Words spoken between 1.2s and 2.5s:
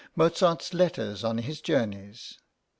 on his journeys.